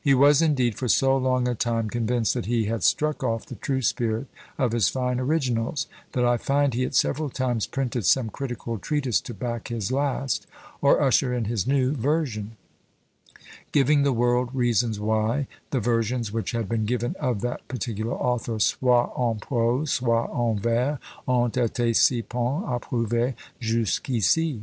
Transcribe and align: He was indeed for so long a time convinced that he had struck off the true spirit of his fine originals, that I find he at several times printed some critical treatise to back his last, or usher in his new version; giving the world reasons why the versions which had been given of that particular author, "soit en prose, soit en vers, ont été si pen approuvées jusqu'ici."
He 0.00 0.14
was 0.14 0.40
indeed 0.40 0.74
for 0.74 0.88
so 0.88 1.18
long 1.18 1.46
a 1.46 1.54
time 1.54 1.90
convinced 1.90 2.32
that 2.32 2.46
he 2.46 2.64
had 2.64 2.82
struck 2.82 3.22
off 3.22 3.44
the 3.44 3.56
true 3.56 3.82
spirit 3.82 4.26
of 4.56 4.72
his 4.72 4.88
fine 4.88 5.20
originals, 5.20 5.86
that 6.12 6.24
I 6.24 6.38
find 6.38 6.72
he 6.72 6.86
at 6.86 6.94
several 6.94 7.28
times 7.28 7.66
printed 7.66 8.06
some 8.06 8.30
critical 8.30 8.78
treatise 8.78 9.20
to 9.20 9.34
back 9.34 9.68
his 9.68 9.92
last, 9.92 10.46
or 10.80 10.98
usher 11.02 11.34
in 11.34 11.44
his 11.44 11.66
new 11.66 11.92
version; 11.92 12.56
giving 13.70 14.02
the 14.02 14.14
world 14.14 14.48
reasons 14.54 14.98
why 14.98 15.46
the 15.72 15.78
versions 15.80 16.32
which 16.32 16.52
had 16.52 16.70
been 16.70 16.86
given 16.86 17.14
of 17.20 17.42
that 17.42 17.68
particular 17.68 18.14
author, 18.14 18.58
"soit 18.58 19.12
en 19.14 19.38
prose, 19.40 19.90
soit 19.92 20.30
en 20.32 20.58
vers, 20.58 20.96
ont 21.28 21.52
été 21.52 21.94
si 21.94 22.22
pen 22.22 22.62
approuvées 22.62 23.34
jusqu'ici." 23.60 24.62